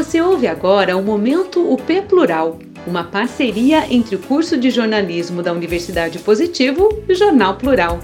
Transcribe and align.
Você 0.00 0.18
ouve 0.18 0.46
agora 0.46 0.96
o 0.96 1.02
Momento 1.02 1.70
UP 1.70 2.00
Plural, 2.08 2.58
uma 2.86 3.04
parceria 3.04 3.92
entre 3.92 4.16
o 4.16 4.18
curso 4.18 4.56
de 4.56 4.70
jornalismo 4.70 5.42
da 5.42 5.52
Universidade 5.52 6.18
Positivo 6.20 6.88
e 7.06 7.12
o 7.12 7.14
Jornal 7.14 7.58
Plural. 7.58 8.00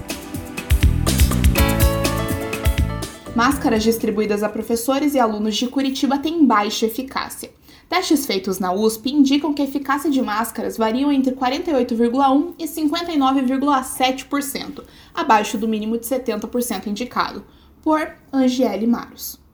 Máscaras 3.35 3.81
distribuídas 3.81 4.43
a 4.43 4.49
professores 4.49 5.15
e 5.15 5.19
alunos 5.19 5.55
de 5.55 5.67
Curitiba 5.67 6.19
têm 6.19 6.45
baixa 6.45 6.85
eficácia. 6.85 7.49
Testes 7.89 8.27
feitos 8.27 8.59
na 8.59 8.71
USP 8.71 9.11
indicam 9.11 9.51
que 9.51 9.63
a 9.63 9.65
eficácia 9.65 10.11
de 10.11 10.21
máscaras 10.21 10.77
variam 10.77 11.11
entre 11.11 11.33
48,1% 11.33 12.53
e 12.59 12.65
59,7%, 12.65 14.83
abaixo 15.15 15.57
do 15.57 15.67
mínimo 15.67 15.97
de 15.97 16.05
70% 16.05 16.85
indicado, 16.85 17.43
por 17.81 18.07
Angele 18.31 18.85
Maros. 18.85 19.46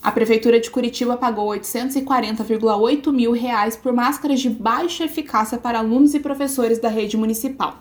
A 0.00 0.12
Prefeitura 0.12 0.60
de 0.60 0.70
Curitiba 0.70 1.16
pagou 1.16 1.48
840,8 1.48 3.12
mil 3.12 3.32
reais 3.32 3.76
por 3.76 3.92
máscaras 3.92 4.40
de 4.40 4.48
baixa 4.48 5.04
eficácia 5.04 5.58
para 5.58 5.80
alunos 5.80 6.14
e 6.14 6.20
professores 6.20 6.78
da 6.78 6.88
rede 6.88 7.16
municipal. 7.16 7.80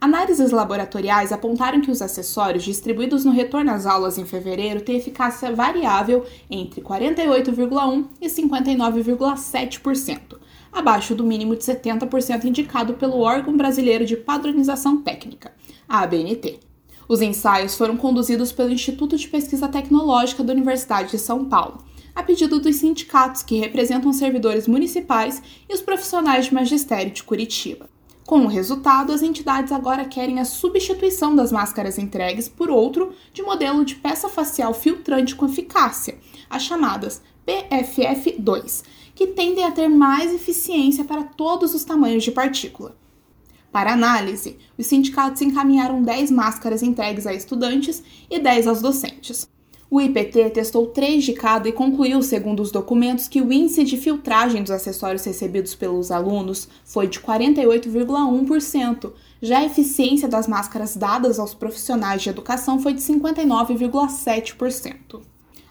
Análises 0.00 0.50
laboratoriais 0.50 1.30
apontaram 1.30 1.82
que 1.82 1.90
os 1.90 2.00
acessórios 2.00 2.64
distribuídos 2.64 3.26
no 3.26 3.30
retorno 3.30 3.72
às 3.72 3.84
aulas 3.84 4.16
em 4.16 4.24
fevereiro 4.24 4.80
têm 4.80 4.96
eficácia 4.96 5.54
variável 5.54 6.24
entre 6.50 6.80
48,1% 6.80 8.06
e 8.18 8.26
59,7%, 8.26 10.38
abaixo 10.72 11.14
do 11.14 11.22
mínimo 11.22 11.54
de 11.54 11.62
70% 11.62 12.44
indicado 12.44 12.94
pelo 12.94 13.20
órgão 13.20 13.54
brasileiro 13.54 14.06
de 14.06 14.16
padronização 14.16 15.02
técnica, 15.02 15.52
a 15.86 16.00
ABNT. 16.00 16.69
Os 17.10 17.20
ensaios 17.20 17.74
foram 17.74 17.96
conduzidos 17.96 18.52
pelo 18.52 18.70
Instituto 18.70 19.16
de 19.16 19.26
Pesquisa 19.26 19.66
Tecnológica 19.66 20.44
da 20.44 20.52
Universidade 20.52 21.10
de 21.10 21.18
São 21.18 21.44
Paulo, 21.44 21.82
a 22.14 22.22
pedido 22.22 22.60
dos 22.60 22.76
sindicatos 22.76 23.42
que 23.42 23.58
representam 23.58 24.12
servidores 24.12 24.68
municipais 24.68 25.42
e 25.68 25.74
os 25.74 25.82
profissionais 25.82 26.44
de 26.44 26.54
magistério 26.54 27.10
de 27.10 27.24
Curitiba. 27.24 27.90
Com 28.24 28.44
o 28.44 28.46
resultado, 28.46 29.12
as 29.12 29.22
entidades 29.22 29.72
agora 29.72 30.04
querem 30.04 30.38
a 30.38 30.44
substituição 30.44 31.34
das 31.34 31.50
máscaras 31.50 31.98
entregues 31.98 32.48
por 32.48 32.70
outro 32.70 33.12
de 33.32 33.42
modelo 33.42 33.84
de 33.84 33.96
peça 33.96 34.28
facial 34.28 34.72
filtrante 34.72 35.34
com 35.34 35.46
eficácia, 35.46 36.16
as 36.48 36.62
chamadas 36.62 37.20
PFF2, 37.44 38.84
que 39.16 39.26
tendem 39.26 39.64
a 39.64 39.72
ter 39.72 39.88
mais 39.88 40.32
eficiência 40.32 41.02
para 41.02 41.24
todos 41.24 41.74
os 41.74 41.82
tamanhos 41.82 42.22
de 42.22 42.30
partícula. 42.30 42.94
Para 43.72 43.92
análise, 43.92 44.58
os 44.76 44.86
sindicatos 44.86 45.42
encaminharam 45.42 46.02
10 46.02 46.30
máscaras 46.30 46.82
entregues 46.82 47.26
a 47.26 47.32
estudantes 47.32 48.02
e 48.28 48.38
10 48.38 48.66
aos 48.66 48.82
docentes. 48.82 49.48
O 49.90 50.00
IPT 50.00 50.50
testou 50.50 50.86
três 50.86 51.24
de 51.24 51.32
cada 51.32 51.68
e 51.68 51.72
concluiu, 51.72 52.22
segundo 52.22 52.62
os 52.62 52.70
documentos, 52.70 53.26
que 53.26 53.42
o 53.42 53.52
índice 53.52 53.82
de 53.82 53.96
filtragem 53.96 54.62
dos 54.62 54.70
acessórios 54.70 55.24
recebidos 55.24 55.74
pelos 55.74 56.12
alunos 56.12 56.68
foi 56.84 57.08
de 57.08 57.18
48,1%. 57.18 59.12
Já 59.42 59.58
a 59.58 59.64
eficiência 59.64 60.28
das 60.28 60.46
máscaras 60.46 60.96
dadas 60.96 61.40
aos 61.40 61.54
profissionais 61.54 62.22
de 62.22 62.28
educação 62.28 62.78
foi 62.78 62.92
de 62.92 63.00
59,7%. 63.00 65.20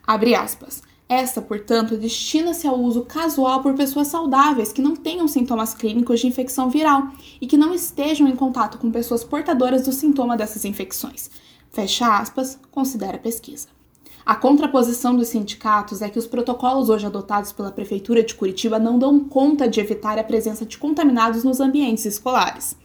Abre 0.05 0.35
aspas. 0.35 0.83
Esta, 1.09 1.41
portanto, 1.41 1.97
destina-se 1.97 2.67
ao 2.67 2.79
uso 2.79 3.01
casual 3.01 3.63
por 3.63 3.73
pessoas 3.73 4.09
saudáveis 4.09 4.71
que 4.71 4.79
não 4.79 4.95
tenham 4.95 5.27
sintomas 5.27 5.73
clínicos 5.73 6.19
de 6.19 6.27
infecção 6.27 6.69
viral 6.69 7.07
e 7.41 7.47
que 7.47 7.57
não 7.57 7.73
estejam 7.73 8.27
em 8.27 8.35
contato 8.35 8.77
com 8.77 8.91
pessoas 8.91 9.23
portadoras 9.23 9.85
do 9.85 9.91
sintoma 9.91 10.37
dessas 10.37 10.65
infecções. 10.65 11.31
Fecha 11.71 12.15
aspas, 12.19 12.59
considera 12.69 13.17
a 13.17 13.19
pesquisa. 13.19 13.67
A 14.23 14.35
contraposição 14.35 15.15
dos 15.15 15.29
sindicatos 15.29 16.03
é 16.03 16.09
que 16.09 16.19
os 16.19 16.27
protocolos 16.27 16.89
hoje 16.89 17.07
adotados 17.07 17.51
pela 17.51 17.71
Prefeitura 17.71 18.21
de 18.21 18.35
Curitiba 18.35 18.77
não 18.77 18.99
dão 18.99 19.19
conta 19.19 19.67
de 19.67 19.79
evitar 19.79 20.19
a 20.19 20.23
presença 20.23 20.63
de 20.63 20.77
contaminados 20.77 21.43
nos 21.43 21.59
ambientes 21.59 22.05
escolares. 22.05 22.77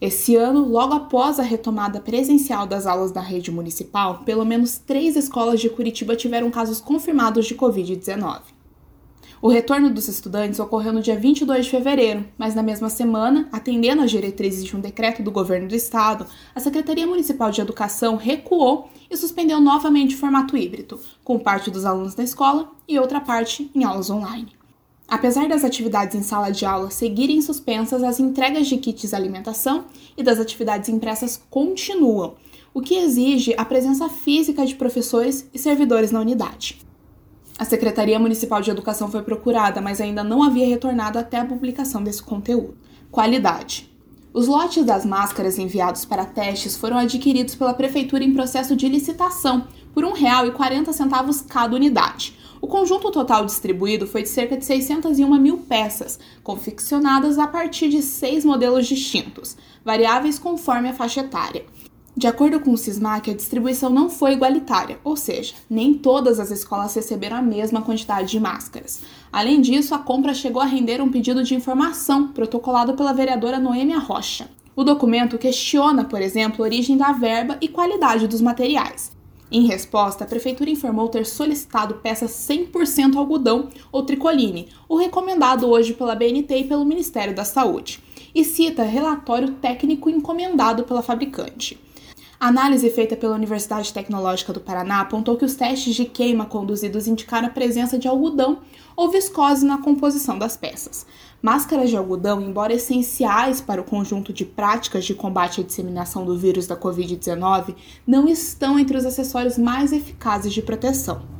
Esse 0.00 0.36
ano, 0.36 0.68
logo 0.68 0.92
após 0.92 1.40
a 1.40 1.42
retomada 1.42 2.00
presencial 2.00 2.66
das 2.66 2.86
aulas 2.86 3.10
da 3.10 3.20
rede 3.20 3.50
municipal, 3.50 4.22
pelo 4.26 4.44
menos 4.44 4.76
três 4.76 5.16
escolas 5.16 5.60
de 5.60 5.70
Curitiba 5.70 6.14
tiveram 6.14 6.50
casos 6.50 6.80
confirmados 6.80 7.46
de 7.46 7.54
Covid-19. 7.54 8.56
O 9.40 9.48
retorno 9.48 9.90
dos 9.90 10.08
estudantes 10.08 10.58
ocorreu 10.58 10.92
no 10.92 11.02
dia 11.02 11.16
22 11.16 11.66
de 11.66 11.70
fevereiro, 11.70 12.26
mas 12.38 12.54
na 12.54 12.62
mesma 12.62 12.88
semana, 12.88 13.48
atendendo 13.52 14.02
às 14.02 14.10
diretrizes 14.10 14.64
de 14.64 14.74
um 14.74 14.80
decreto 14.80 15.22
do 15.22 15.30
governo 15.30 15.68
do 15.68 15.74
estado, 15.74 16.26
a 16.54 16.60
Secretaria 16.60 17.06
Municipal 17.06 17.50
de 17.50 17.60
Educação 17.60 18.16
recuou 18.16 18.90
e 19.10 19.16
suspendeu 19.16 19.60
novamente 19.60 20.14
o 20.14 20.18
formato 20.18 20.56
híbrido, 20.56 20.98
com 21.22 21.38
parte 21.38 21.70
dos 21.70 21.84
alunos 21.84 22.16
na 22.16 22.24
escola 22.24 22.70
e 22.88 22.98
outra 22.98 23.20
parte 23.20 23.70
em 23.74 23.84
aulas 23.84 24.08
online. 24.08 24.55
Apesar 25.08 25.48
das 25.48 25.62
atividades 25.62 26.16
em 26.16 26.22
sala 26.22 26.50
de 26.50 26.66
aula 26.66 26.90
seguirem 26.90 27.40
suspensas, 27.40 28.02
as 28.02 28.18
entregas 28.18 28.66
de 28.66 28.76
kits 28.76 29.14
alimentação 29.14 29.84
e 30.16 30.22
das 30.22 30.40
atividades 30.40 30.88
impressas 30.88 31.40
continuam, 31.48 32.34
o 32.74 32.80
que 32.80 32.96
exige 32.96 33.54
a 33.56 33.64
presença 33.64 34.08
física 34.08 34.66
de 34.66 34.74
professores 34.74 35.48
e 35.54 35.58
servidores 35.58 36.10
na 36.10 36.20
unidade. 36.20 36.78
A 37.56 37.64
Secretaria 37.64 38.18
Municipal 38.18 38.60
de 38.60 38.70
Educação 38.70 39.08
foi 39.08 39.22
procurada, 39.22 39.80
mas 39.80 40.00
ainda 40.00 40.24
não 40.24 40.42
havia 40.42 40.66
retornado 40.66 41.18
até 41.18 41.38
a 41.38 41.46
publicação 41.46 42.02
desse 42.02 42.22
conteúdo. 42.22 42.76
Qualidade. 43.10 43.90
Os 44.34 44.46
lotes 44.46 44.84
das 44.84 45.06
máscaras 45.06 45.56
enviados 45.56 46.04
para 46.04 46.26
testes 46.26 46.76
foram 46.76 46.98
adquiridos 46.98 47.54
pela 47.54 47.72
Prefeitura 47.72 48.22
em 48.22 48.34
processo 48.34 48.76
de 48.76 48.86
licitação 48.88 49.66
por 49.94 50.04
R$ 50.04 50.10
1,40 50.10 51.46
cada 51.46 51.74
unidade. 51.74 52.36
O 52.60 52.66
conjunto 52.66 53.10
total 53.10 53.44
distribuído 53.44 54.06
foi 54.06 54.22
de 54.22 54.28
cerca 54.28 54.56
de 54.56 54.64
601 54.64 55.38
mil 55.38 55.58
peças, 55.58 56.18
confeccionadas 56.42 57.38
a 57.38 57.46
partir 57.46 57.88
de 57.88 58.02
seis 58.02 58.44
modelos 58.44 58.86
distintos, 58.86 59.56
variáveis 59.84 60.38
conforme 60.38 60.88
a 60.88 60.94
faixa 60.94 61.20
etária. 61.20 61.64
De 62.16 62.26
acordo 62.26 62.58
com 62.60 62.72
o 62.72 62.78
SISMAC, 62.78 63.30
a 63.30 63.34
distribuição 63.34 63.90
não 63.90 64.08
foi 64.08 64.32
igualitária, 64.32 64.98
ou 65.04 65.16
seja, 65.16 65.54
nem 65.68 65.92
todas 65.92 66.40
as 66.40 66.50
escolas 66.50 66.94
receberam 66.94 67.36
a 67.36 67.42
mesma 67.42 67.82
quantidade 67.82 68.30
de 68.30 68.40
máscaras. 68.40 69.02
Além 69.30 69.60
disso, 69.60 69.94
a 69.94 69.98
compra 69.98 70.32
chegou 70.32 70.62
a 70.62 70.64
render 70.64 71.02
um 71.02 71.10
pedido 71.10 71.44
de 71.44 71.54
informação 71.54 72.28
protocolado 72.28 72.94
pela 72.94 73.12
vereadora 73.12 73.60
Noêmia 73.60 73.98
Rocha. 73.98 74.48
O 74.74 74.82
documento 74.82 75.36
questiona, 75.36 76.04
por 76.04 76.22
exemplo, 76.22 76.64
a 76.64 76.66
origem 76.68 76.96
da 76.96 77.12
verba 77.12 77.58
e 77.60 77.68
qualidade 77.68 78.26
dos 78.26 78.40
materiais. 78.40 79.15
Em 79.50 79.66
resposta, 79.66 80.24
a 80.24 80.26
prefeitura 80.26 80.70
informou 80.70 81.08
ter 81.08 81.24
solicitado 81.24 81.94
peças 81.94 82.32
100% 82.32 83.16
algodão 83.16 83.68
ou 83.92 84.02
tricoline, 84.02 84.68
o 84.88 84.96
recomendado 84.96 85.68
hoje 85.68 85.94
pela 85.94 86.16
BNT 86.16 86.58
e 86.58 86.64
pelo 86.64 86.84
Ministério 86.84 87.34
da 87.34 87.44
Saúde, 87.44 88.00
e 88.34 88.44
cita 88.44 88.82
relatório 88.82 89.52
técnico 89.52 90.10
encomendado 90.10 90.82
pela 90.82 91.02
fabricante. 91.02 91.78
A 92.38 92.48
análise 92.48 92.90
feita 92.90 93.16
pela 93.16 93.34
Universidade 93.34 93.90
Tecnológica 93.94 94.52
do 94.52 94.60
Paraná 94.60 95.00
apontou 95.00 95.38
que 95.38 95.44
os 95.44 95.54
testes 95.54 95.94
de 95.94 96.04
queima 96.04 96.44
conduzidos 96.44 97.06
indicaram 97.06 97.48
a 97.48 97.50
presença 97.50 97.98
de 97.98 98.06
algodão 98.06 98.58
ou 98.94 99.10
viscose 99.10 99.64
na 99.64 99.78
composição 99.78 100.38
das 100.38 100.54
peças. 100.54 101.06
Máscaras 101.40 101.88
de 101.88 101.96
algodão, 101.96 102.42
embora 102.42 102.74
essenciais 102.74 103.62
para 103.62 103.80
o 103.80 103.84
conjunto 103.84 104.34
de 104.34 104.44
práticas 104.44 105.06
de 105.06 105.14
combate 105.14 105.62
à 105.62 105.64
disseminação 105.64 106.26
do 106.26 106.36
vírus 106.36 106.66
da 106.66 106.76
Covid-19, 106.76 107.74
não 108.06 108.28
estão 108.28 108.78
entre 108.78 108.98
os 108.98 109.06
acessórios 109.06 109.56
mais 109.56 109.90
eficazes 109.90 110.52
de 110.52 110.60
proteção. 110.60 111.35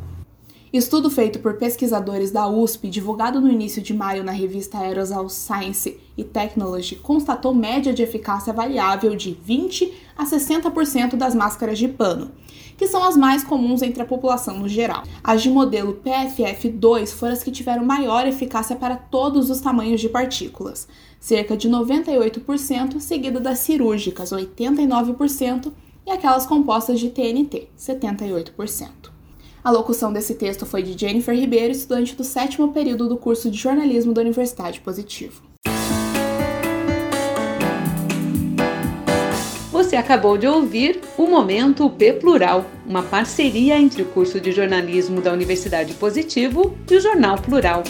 Estudo 0.77 1.09
feito 1.09 1.39
por 1.39 1.55
pesquisadores 1.55 2.31
da 2.31 2.47
USP, 2.47 2.91
divulgado 2.91 3.41
no 3.41 3.51
início 3.51 3.81
de 3.81 3.95
maio 3.95 4.23
na 4.23 4.31
revista 4.31 4.77
Aerosol 4.77 5.27
Science 5.31 5.99
e 6.19 6.23
Technology, 6.23 6.97
constatou 6.97 7.55
média 7.55 7.95
de 7.95 8.03
eficácia 8.03 8.53
variável 8.53 9.17
de 9.17 9.33
20 9.33 9.91
a 10.19 10.27
60% 10.27 11.17
das 11.17 11.35
máscaras 11.35 11.79
de 11.79 11.89
pano, 11.89 12.31
que 12.77 12.87
são 12.87 13.03
as 13.03 13.17
mais 13.17 13.43
comuns 13.43 13.81
entre 13.81 14.03
a 14.03 14.07
população 14.07 14.59
no 14.59 14.69
geral. 14.69 15.05
As 15.25 15.43
de 15.43 15.49
modelo 15.49 15.99
PFF2 16.05 17.15
foram 17.15 17.33
as 17.33 17.43
que 17.43 17.51
tiveram 17.51 17.83
maior 17.83 18.27
eficácia 18.27 18.77
para 18.77 18.97
todos 18.97 19.49
os 19.49 19.63
tamanhos 19.63 19.99
de 19.99 20.11
partículas, 20.11 20.87
cerca 21.19 21.57
de 21.57 21.71
98%, 21.71 23.01
seguida 23.01 23.41
das 23.41 23.61
cirúrgicas, 23.61 24.31
89%, 24.31 25.73
e 26.07 26.11
aquelas 26.11 26.45
compostas 26.45 27.01
de 27.01 27.09
TNT, 27.09 27.71
78%. 27.79 29.16
A 29.63 29.71
locução 29.71 30.13
desse 30.13 30.35
texto 30.35 30.65
foi 30.65 30.83
de 30.83 30.99
Jennifer 30.99 31.35
Ribeiro, 31.35 31.73
estudante 31.73 32.15
do 32.15 32.23
sétimo 32.23 32.73
período 32.73 33.09
do 33.09 33.17
curso 33.17 33.51
de 33.51 33.59
jornalismo 33.59 34.13
da 34.13 34.21
Universidade 34.21 34.81
Positivo. 34.81 35.43
Você 39.73 39.95
acabou 39.95 40.39
de 40.39 40.47
ouvir 40.47 41.01
o 41.19 41.27
Momento 41.27 41.89
P 41.91 42.15
Plural, 42.15 42.65
uma 42.87 43.03
parceria 43.03 43.79
entre 43.79 44.03
o 44.03 44.07
curso 44.07 44.41
de 44.41 44.51
jornalismo 44.51 45.21
da 45.21 45.33
Universidade 45.33 45.95
Positivo 45.95 46.77
e 46.91 46.97
o 46.97 47.01
Jornal 47.01 47.37
Plural. 47.37 47.85